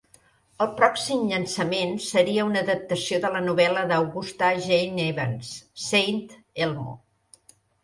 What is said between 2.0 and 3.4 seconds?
seria una adaptació de